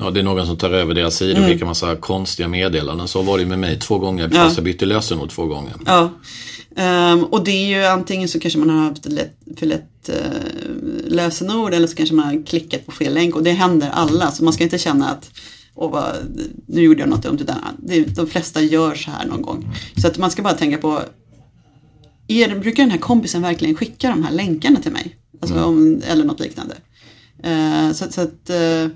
[0.00, 3.08] Ja, det är någon som tar över deras sidor och skickar massa konstiga meddelanden.
[3.08, 5.72] Så var det med mig två gånger, fast jag bytte lösenord två gånger.
[5.86, 6.10] Ja,
[6.78, 11.10] Ehm, och det är ju antingen så kanske man har haft lätt, för lätt uh,
[11.10, 14.44] lösenord eller så kanske man har klickat på fel länk och det händer alla så
[14.44, 15.30] man ska inte känna att
[15.80, 16.16] Åh, vad,
[16.66, 17.38] nu gjorde jag något dumt.
[17.40, 19.74] Utan det, de flesta gör så här någon gång.
[19.96, 21.02] Så att man ska bara tänka på
[22.28, 25.16] är, Brukar den här kompisen verkligen skicka de här länkarna till mig?
[25.40, 26.76] Alltså, om, eller något liknande.
[27.42, 28.86] Eh, så, så att eh,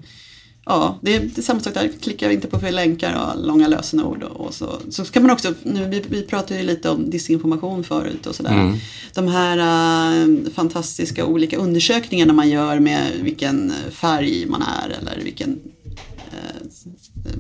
[0.64, 1.90] Ja, det är, det är samma sak där.
[2.00, 4.22] Klicka inte på fel länkar och långa lösenord.
[4.22, 4.78] Och, och så.
[4.90, 8.78] så ska man också, nu, vi, vi pratade ju lite om disinformation förut och sådär.
[9.14, 15.60] De här äh, fantastiska olika undersökningarna man gör med vilken färg man är eller vilken
[16.32, 16.66] eh,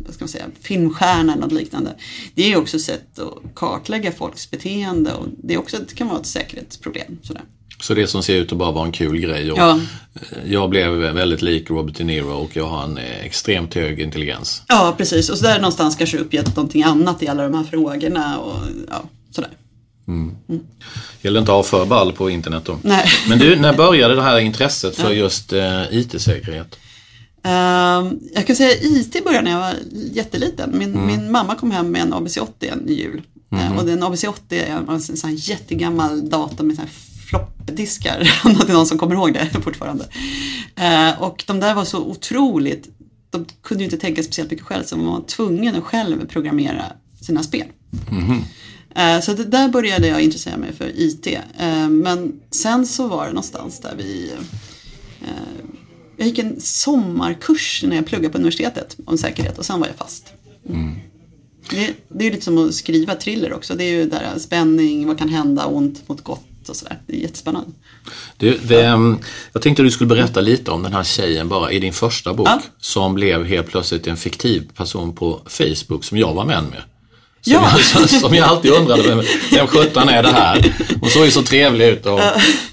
[0.06, 1.94] vad ska man säga, filmstjärna eller något liknande.
[2.34, 5.94] Det är ju också ett sätt att kartlägga folks beteende och det, är också, det
[5.94, 7.18] kan vara ett säkerhetsproblem.
[7.22, 7.42] Sådär.
[7.80, 9.52] Så det som ser ut att bara vara en kul grej.
[9.52, 9.80] Och Ja.
[10.46, 14.62] Jag blev väldigt lik Robert De Niro och jag har en eh, extremt hög intelligens.
[14.68, 15.28] Ja, precis.
[15.28, 18.56] Och så där någonstans kanske uppgett någonting annat i alla de här frågorna och
[18.90, 19.50] ja, sådär.
[21.22, 22.78] Gäller inte att ha för ball på internet då.
[22.82, 23.04] Nej.
[23.28, 26.78] Men du, när började det här intresset för just eh, IT-säkerhet?
[27.42, 29.74] Ehm, jag kan säga IT började när jag var
[30.12, 30.78] jätteliten.
[30.78, 33.22] Min, min mamma kom hem med en ABC-80 en jul.
[33.52, 36.92] Eh, och den ABC-80 är en, en sån här jättegammal dator med sån här
[37.32, 38.32] floppdiskar.
[38.44, 40.08] Om det är någon som kommer ihåg det fortfarande.
[40.76, 42.88] Eh, och de där var så otroligt,
[43.30, 46.84] de kunde ju inte tänka speciellt mycket själv så man var tvungen att själv programmera
[47.20, 47.66] sina spel.
[48.94, 51.26] Eh, Så det där började jag intressera mig för IT.
[51.58, 54.30] Eh, Men sen så var det någonstans där vi
[55.20, 55.28] eh,
[56.16, 59.96] jag gick en sommarkurs när jag pluggade på universitetet om säkerhet och sen var jag
[59.96, 60.32] fast.
[61.70, 63.74] Det, det är lite som att skriva thriller också.
[63.74, 66.98] Det är ju där spänning, vad kan hända, ont mot gott och sådär.
[67.06, 67.70] Det är jättespännande.
[68.36, 69.18] Du, det, ehm,
[69.52, 72.34] jag tänkte att du skulle berätta lite om den här tjejen bara i din första
[72.34, 72.48] bok.
[72.48, 72.60] Ja.
[72.80, 76.82] Som blev helt plötsligt en fiktiv person på Facebook som jag var vän med.
[77.40, 77.70] Som, Ja.
[77.94, 80.74] jag, som jag alltid undrade, vem, vem sjutton är det här?
[81.00, 82.20] Hon såg ju så trevlig ut och, och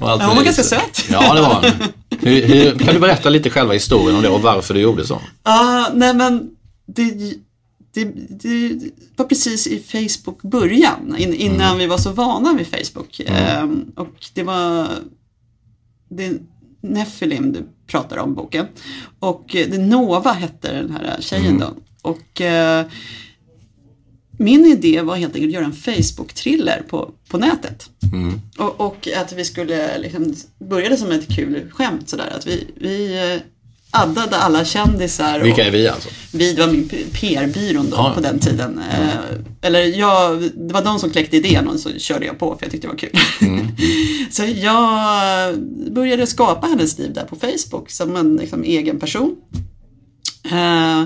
[0.10, 1.06] allt Ja, hon var ganska söt.
[1.12, 1.72] Ja, det var hon.
[2.20, 5.22] Hur, hur, kan du berätta lite själva historien om det och varför du gjorde så?
[5.44, 6.50] Ja, nej men
[6.96, 7.34] det,
[8.06, 13.22] det, det var precis i Facebook början, in, innan vi var så vana vid Facebook.
[13.26, 14.88] Ehm, och det var
[16.10, 16.32] det
[16.82, 18.66] Nephilim du pratar om boken.
[19.20, 21.74] Och eh, det Nova hette den här tjejen då.
[22.02, 22.86] Och eh,
[24.32, 27.90] min idé var helt enkelt att göra en Facebook-thriller på, på nätet.
[28.58, 32.34] Och, och att vi skulle, liksom, började som ett kul skämt sådär.
[32.38, 33.42] Att vi, vi eh,
[33.92, 35.40] addade alla kändisar.
[35.40, 36.10] Vilka är vi alltså?
[36.34, 38.12] vi, det var min PR-byrån då Ja.
[38.16, 38.80] på den tiden.
[38.92, 39.08] Eh,
[39.62, 42.72] eller jag, det var de som kläckte idén och så körde jag på för jag
[42.72, 43.20] tyckte det var kul.
[44.32, 45.60] så jag
[45.92, 49.36] började skapa hennes liv där på Facebook som en liksom, egen person.
[50.52, 51.04] Eh,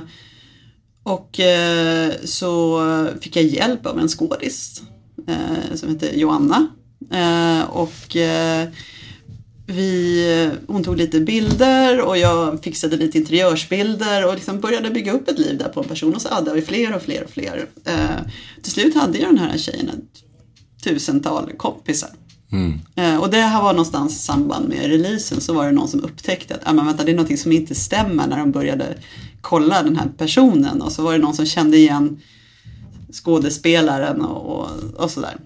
[1.04, 2.82] och eh, så
[3.22, 4.82] fick jag hjälp av en skådis
[5.28, 6.68] eh, som heter Joanna.
[7.12, 8.68] Eh, och eh,
[9.68, 15.30] vi, hon tog lite bilder och jag fixade lite interiörsbilder och liksom började bygga upp
[15.30, 17.66] ett liv där på en person och så addade vi fler och fler och fler.
[17.86, 20.24] Eh, till slut hade jag den här tjejen ett
[20.84, 22.10] tusental kompisar.
[22.96, 26.04] Eh, och det här var någonstans i samband med releasen så var det någon som
[26.04, 28.98] upptäckte att ah, men vänta, det är någonting som inte stämmer när de började
[29.42, 32.22] kolla den här personen och så var det någon som kände igen
[33.12, 35.38] skådespelaren och, och, och sådär.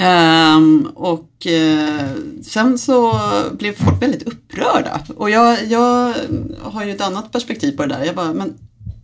[0.00, 2.10] Ehm, och eh,
[2.42, 3.20] sen så
[3.52, 5.00] blev folk väldigt upprörda.
[5.16, 6.14] Och jag, jag
[6.62, 8.04] har ju ett annat perspektiv på det där.
[8.04, 8.54] Jag bara, men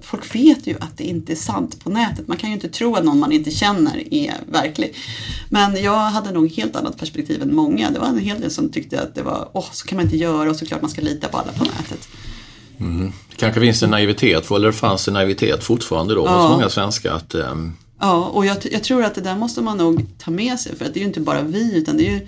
[0.01, 2.29] folk vet ju att det inte är sant på nätet.
[2.29, 4.97] Man kan ju inte tro att någon man inte känner är verklig.
[5.49, 7.91] Men jag hade nog helt annat perspektiv än många.
[7.91, 10.17] Det var en hel del som tyckte att det var, åh, så kan man inte
[10.17, 12.09] göra och såklart man ska lita på alla på nätet.
[13.31, 17.13] Det kanske finns en naivitet, eller det fanns en naivitet fortfarande då hos många svenskar
[17.13, 17.73] att ehm,
[18.05, 20.85] Ja, och jag, jag tror att det där måste man nog ta med sig för
[20.85, 22.27] att det är ju inte bara vi utan det är ju,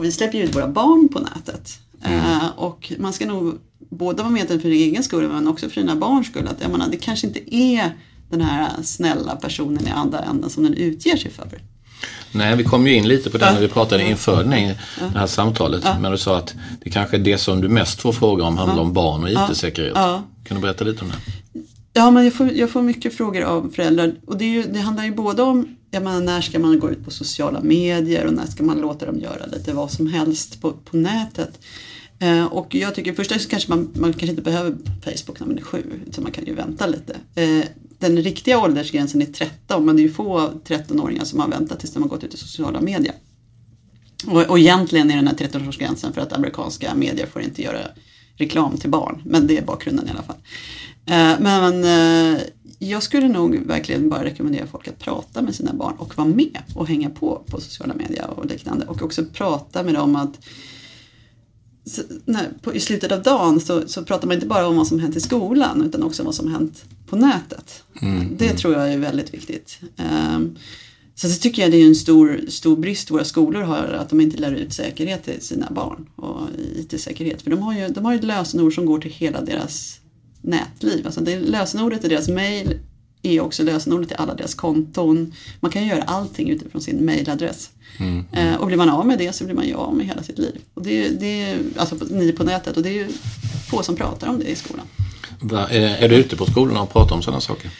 [0.00, 1.78] vi släpper ju ut våra barn på nätet.
[2.04, 5.96] Eh, och man ska nog både vara medveten för egen skull men också för sina
[5.96, 6.48] barns skull.
[6.48, 7.96] Att jag menar, det kanske inte är
[8.30, 11.48] den här snälla personen i andra änden som den utger sig för.
[12.32, 14.80] Nej, vi kom ju in lite på det när vi pratade inför den här,
[15.12, 15.84] det här samtalet.
[16.00, 16.54] Men du sa att
[16.84, 19.94] det kanske är det som du mest får frågor om handlar om barn och IT-säkerhet.
[20.44, 21.16] Kan du berätta lite om det?
[21.92, 25.04] Ja, men jag får, jag får mycket frågor av föräldrar och det, ju, det handlar
[25.04, 28.46] ju både om jag menar, när ska man gå ut på sociala medier och när
[28.46, 31.58] ska man låta dem göra lite vad som helst på, på nätet.
[32.18, 35.58] Eh, och jag tycker först så kanske man, man kanske inte behöver Facebook när man
[35.58, 37.16] är sju utan man kan ju vänta lite.
[37.34, 37.64] Eh,
[37.98, 41.92] den riktiga åldersgränsen är 13 men det är ju få 13-åringar som har väntat tills
[41.92, 43.14] de har gått ut i sociala medier.
[44.26, 47.80] Och, och egentligen är den här 13-årsgränsen för att amerikanska medier får inte göra
[48.38, 49.22] reklam till barn.
[49.24, 50.36] Men det är bakgrunden i alla fall.
[51.06, 52.40] Eh, men eh,
[52.78, 56.62] jag skulle nog verkligen bara rekommendera folk att prata med sina barn och vara med
[56.74, 58.86] och hänga på på sociala medier och liknande.
[58.86, 60.38] Och också prata med dem att
[61.84, 64.86] så, när, på, i slutet av dagen så, så, pratar man inte bara om vad
[64.86, 67.82] som hänt i skolan utan också om vad som hänt på nätet.
[68.00, 68.56] Mm, det mm.
[68.56, 69.80] tror jag är väldigt viktigt.
[69.96, 70.56] Um,
[71.20, 74.20] så, så tycker jag det är en stor, stor brist våra skolor har att de
[74.20, 76.40] inte lär ut säkerhet till sina barn och
[76.76, 77.42] IT-säkerhet.
[77.42, 80.00] För de har ju de har ett lösenord som går till hela deras
[80.42, 81.06] nätliv.
[81.06, 82.78] Alltså det, lösenordet i deras mail
[83.22, 85.34] är också lösenordet till alla deras konton.
[85.60, 87.70] Man kan ju göra allting utifrån sin mailadress.
[87.98, 88.24] Mm.
[88.32, 90.38] Eh, och blir man av med det så blir man ju av med hela sitt
[90.38, 90.60] liv.
[90.74, 93.08] Och det, det, alltså ni på nätet och det är ju
[93.70, 94.86] få som pratar om det i skolan.
[95.70, 97.70] Är du ute på skolorna och pratar om sådana saker?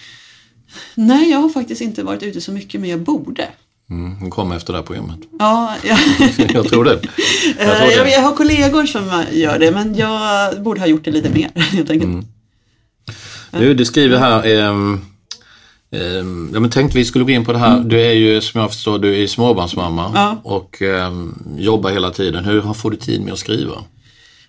[0.94, 3.48] Nej, jag har faktiskt inte varit ute så mycket men jag borde.
[3.90, 5.18] Mm, kom efter det här programmet.
[5.38, 5.98] Ja, ja.
[6.54, 7.00] jag tror det.
[7.58, 8.10] Jag, tror det.
[8.10, 11.90] jag har kollegor som gör det men jag borde ha gjort det lite mer helt
[11.90, 12.12] enkelt.
[12.12, 12.24] Mm.
[13.50, 14.98] Du, du skriver här eh,
[15.90, 17.76] Um, ja, men tänkte vi skulle gå in på det här.
[17.76, 17.88] Mm.
[17.88, 20.40] Du är ju som jag förstår du är småbarnsmamma ja.
[20.44, 22.44] och um, jobbar hela tiden.
[22.44, 23.84] Hur får du tid med att skriva?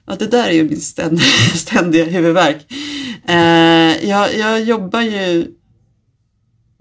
[0.08, 2.72] Ja, det där är ju min ständiga, ständiga huvudvärk.
[3.30, 5.48] Uh, jag, jag jobbar ju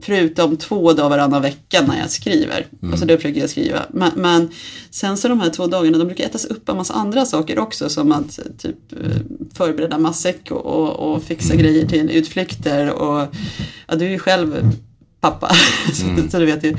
[0.02, 2.66] Förutom två dagar varannan vecka när jag skriver.
[2.82, 2.92] Mm.
[2.92, 3.82] Alltså då försöker jag skriva.
[3.90, 4.50] Men, men,
[4.90, 7.88] sen så de här två dagarna de brukar ätas upp av massa andra saker också.
[7.88, 9.20] Som att typ eh,
[9.54, 11.62] förbereda matsäck och, och, och fixa mm.
[11.62, 12.90] grejer till utflykter.
[12.90, 13.34] Och,
[13.86, 14.72] ja, du är ju själv
[15.20, 15.50] pappa.
[16.02, 16.30] Mm.
[16.30, 16.76] så, du vet ju.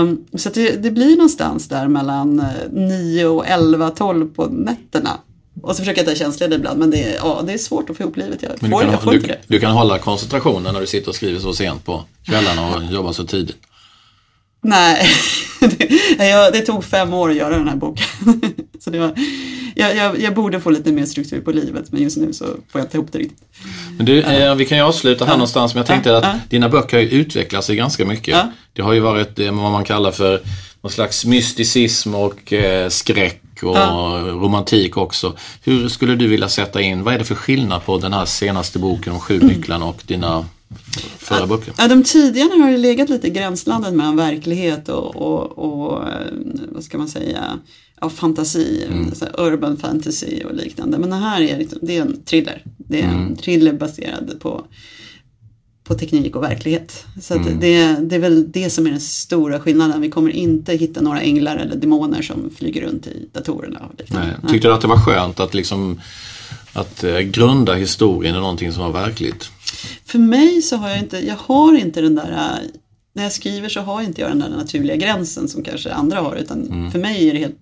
[0.00, 5.18] Um, så det, det, blir någonstans där mellan 9 och 11, 12 på nätterna.
[5.62, 7.96] Och så försöker jag ta tjänstledigt ibland men det är, ja, det är svårt att
[7.96, 8.42] få ihop livet.
[8.42, 9.38] Jag, men får, du, kan, jag får du, inte det.
[9.46, 13.12] du kan hålla koncentrationen när du sitter och skriver så sent på kvällarna och jobbar
[13.12, 13.56] så tidigt?
[14.62, 15.08] Nej,
[16.18, 18.04] det, det, tog fem år att göra den här boken.
[18.80, 19.12] så det var,
[19.74, 22.80] jag, jag, jag, borde få lite mer struktur på livet men just nu så får
[22.80, 23.48] jag inte ihop det riktigt.
[23.96, 25.36] Men du, eh, vi kan ju avsluta här ja.
[25.36, 26.16] någonstans men jag tänkte ja.
[26.16, 26.34] att ja.
[26.48, 28.38] dina böcker har ju utvecklat sig ganska mycket.
[28.72, 30.40] Det har ju varit eh, vad man kallar för
[30.82, 34.22] någon slags mysticism och eh, skräck och ja.
[34.26, 35.36] romantik också.
[35.62, 38.78] Hur skulle du vilja sätta in, vad är det för skillnad på den här senaste
[38.78, 39.46] boken om sju mm.
[39.46, 40.44] nycklarna och dina
[41.18, 41.74] förra böcker?
[41.78, 46.32] Ja, de tidigare har ju legat lite i gränslandet mellan verklighet och, och, och eh,
[46.68, 47.58] vad ska man säga,
[48.00, 49.12] ja, fantasi, mm.
[49.38, 50.98] urban fantasy och liknande.
[50.98, 52.64] Men det här är, liksom, det är en thriller.
[52.78, 53.36] Det är en mm.
[53.36, 54.64] thriller baserad på
[55.90, 57.06] på teknik och verklighet.
[57.20, 57.60] Så mm.
[57.60, 60.00] det, det, är väl det som är den stora skillnaden.
[60.00, 63.88] Vi kommer inte hitta några änglar eller demoner som flyger runt i datorerna.
[64.06, 64.32] Nej.
[64.48, 66.00] Tyckte du att det var skönt att, liksom,
[66.72, 69.50] att eh, grunda historien i någonting som var verkligt?
[70.04, 72.68] För mig så har jag inte, jag har inte den där eh,
[73.14, 76.36] när jag skriver så har inte jag den där naturliga gränsen som kanske andra har
[76.36, 76.90] utan mm.
[76.90, 77.58] för mig är det helt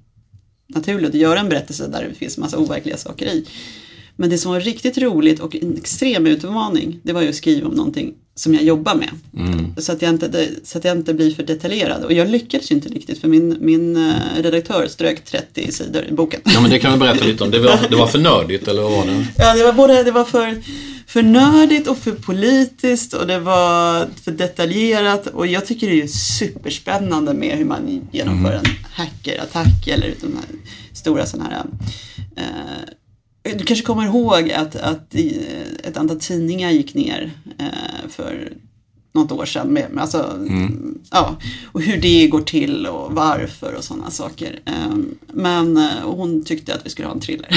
[0.66, 3.46] naturligt att göra en berättelse där det finns massa overkliga saker i.
[4.20, 7.68] Men det som var riktigt roligt och en extrem utmaning, det var ju att skriva
[7.68, 9.10] om någonting som jag jobbar med.
[9.36, 9.74] Mm.
[9.76, 12.04] Så, att jag inte, så att jag inte blir för detaljerad.
[12.04, 16.12] Och jag lyckades ju inte riktigt för min, min eh, redaktör strök 30 sidor i
[16.12, 16.40] boken.
[16.44, 17.50] Ja men det kan vi berätta lite om.
[17.50, 19.26] Det var, det var för nördigt eller vad var det?
[19.36, 20.62] Ja det var både det var för,
[21.06, 25.26] för nördigt och för politiskt och det var för detaljerat.
[25.26, 28.64] Och jag tycker det är superspännande med hur man genomför mm.
[28.64, 30.46] en hackerattack eller de här
[30.92, 31.64] stora sådana här
[32.36, 32.94] eh,
[33.42, 35.14] du kanske kommer ihåg att, att
[35.84, 38.52] ett antal tidningar gick ner eh, för
[39.12, 39.68] något år sedan.
[39.68, 40.98] Med, alltså, mm.
[41.10, 41.36] ja,
[41.72, 44.60] och hur det går till och varför och sådana saker.
[44.64, 47.48] Ehm, men eh, hon tyckte att vi skulle ha en thriller.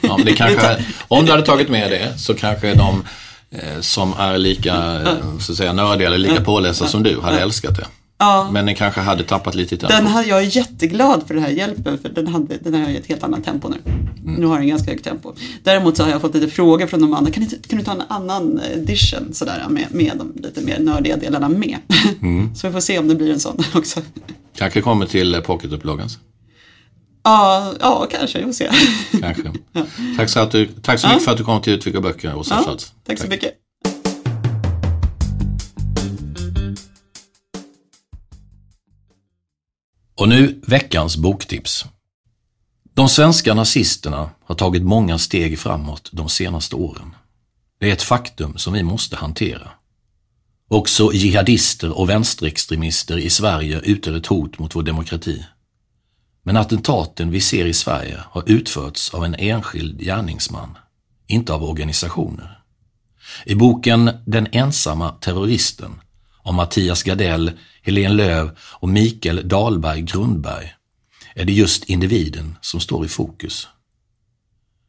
[0.00, 3.04] Ja, men det kanske, om du hade tagit med det så kanske de
[3.50, 5.02] eh, som är lika
[5.40, 7.86] så att säga, nördiga eller lika pålästa som du hade älskat det.
[8.20, 8.48] Ja.
[8.52, 9.94] Men den kanske hade tappat lite i tempo.
[9.96, 13.06] Den hade, jag är jätteglad för den här hjälpen för den, hade, den har ett
[13.06, 13.76] helt annat tempo nu.
[14.22, 14.34] Mm.
[14.34, 15.32] Nu har den ganska högt tempo.
[15.62, 17.32] Däremot så har jag fått lite frågor från de andra.
[17.32, 21.16] Kan du, kan du ta en annan edition sådär, med, med de lite mer nördiga
[21.16, 21.76] delarna med?
[22.22, 22.54] Mm.
[22.54, 24.00] så vi får se om det blir en sån också.
[24.56, 26.08] Kanske kommer till pocketupplagan.
[27.22, 28.38] Ja, ja, kanske.
[28.38, 28.70] Vi får se.
[29.20, 29.42] Kanske.
[29.72, 29.82] Ja.
[30.16, 32.62] Tack så, att du, tack så mycket för att du kom till Utvika böcker, Åsa
[32.66, 33.54] ja, tack så mycket.
[40.20, 41.84] Och nu veckans boktips.
[42.94, 47.16] De svenska nazisterna har tagit många steg framåt de senaste åren.
[47.78, 49.70] Det är ett faktum som vi måste hantera.
[50.68, 55.44] Också jihadister och vänsterextremister i Sverige utgör ett hot mot vår demokrati.
[56.42, 60.78] Men attentaten vi ser i Sverige har utförts av en enskild gärningsman,
[61.26, 62.62] inte av organisationer.
[63.44, 66.00] I boken Den ensamma terroristen
[66.42, 70.74] av Mattias Gardell, Helene Löv och Mikael Dahlberg Grundberg
[71.34, 73.68] är det just individen som står i fokus.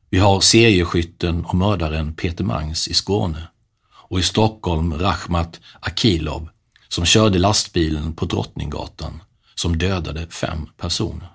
[0.10, 3.48] Vi har serieskytten och mördaren Peter Mangs i Skåne
[3.94, 6.50] och i Stockholm Rachmat Akilov
[6.88, 9.22] som körde lastbilen på Drottninggatan
[9.56, 11.32] som dödade fem personer.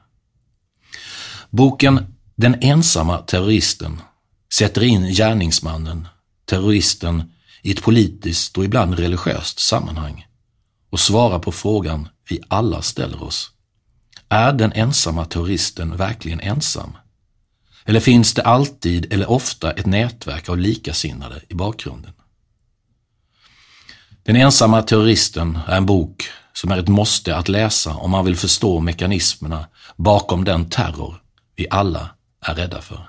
[1.50, 4.00] Boken Den ensamma terroristen
[4.54, 6.08] sätter in gärningsmannen,
[6.44, 7.32] terroristen,
[7.66, 10.26] i ett politiskt och ibland religiöst sammanhang
[10.90, 13.50] och svara på frågan vi alla ställer oss.
[14.28, 16.96] Är den ensamma terroristen verkligen ensam?
[17.84, 22.12] Eller finns det alltid eller ofta ett nätverk av likasinnade i bakgrunden?
[24.22, 28.36] Den ensamma terroristen är en bok som är ett måste att läsa om man vill
[28.36, 31.22] förstå mekanismerna bakom den terror
[31.56, 32.10] vi alla
[32.40, 33.08] är rädda för.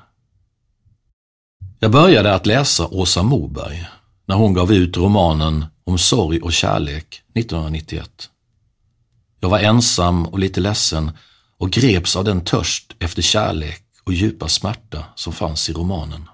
[1.79, 3.87] Jag började att läsa Åsa Moberg
[4.27, 8.29] när hon gav ut romanen Om sorg och kärlek 1991.
[9.39, 11.11] Jag var ensam och lite ledsen
[11.57, 16.29] och greps av den törst efter kärlek och djupa smärta som fanns i romanen.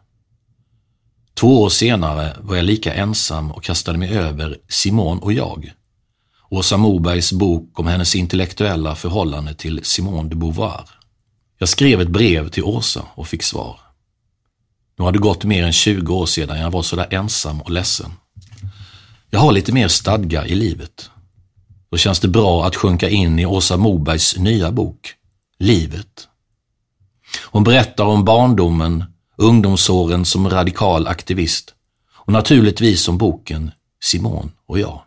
[1.34, 5.74] Två år senare var jag lika ensam och kastade mig över Simon och jag,
[6.50, 10.90] Åsa Mobergs bok om hennes intellektuella förhållande till Simone de Beauvoir.
[11.58, 13.80] Jag skrev ett brev till Åsa och fick svar.
[14.98, 18.12] Nu har det gått mer än 20 år sedan jag var sådär ensam och ledsen.
[19.30, 21.10] Jag har lite mer stadga i livet.
[21.92, 25.14] Då känns det bra att sjunka in i Åsa Mobergs nya bok,
[25.60, 26.28] Livet.
[27.46, 29.04] Hon berättar om barndomen,
[29.38, 31.74] ungdomsåren som radikal aktivist
[32.14, 33.72] och naturligtvis om boken
[34.04, 35.02] Simon och jag.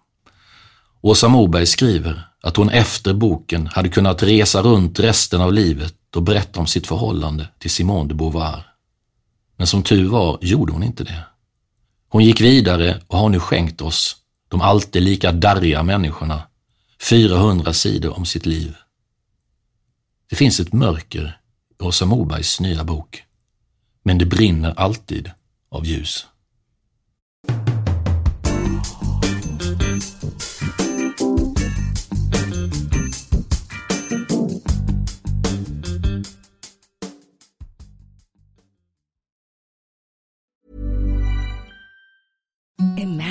[1.00, 6.22] Åsa Moberg skriver att hon efter boken hade kunnat resa runt resten av livet och
[6.22, 8.75] berätta om sitt förhållande till Simone de Beauvoir.
[9.56, 11.24] Men som tur var gjorde hon inte det.
[12.08, 14.16] Hon gick vidare och har nu skänkt oss,
[14.48, 16.42] de alltid lika darriga människorna,
[17.00, 18.76] 400 sidor om sitt liv.
[20.30, 21.40] Det finns ett mörker
[21.80, 23.24] i Åsa Mobergs nya bok,
[24.02, 25.30] men det brinner alltid
[25.68, 26.26] av ljus.